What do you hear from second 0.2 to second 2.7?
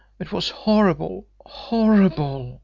was horrible, horrible!